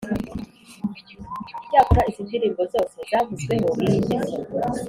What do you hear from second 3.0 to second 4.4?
zavuzweho iyi ngeso